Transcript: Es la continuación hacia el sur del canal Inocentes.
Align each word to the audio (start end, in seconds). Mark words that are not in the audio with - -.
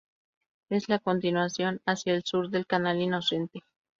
Es 0.71 0.89
la 0.89 0.97
continuación 0.97 1.79
hacia 1.85 2.15
el 2.15 2.23
sur 2.23 2.49
del 2.49 2.65
canal 2.65 2.99
Inocentes. 3.03 3.61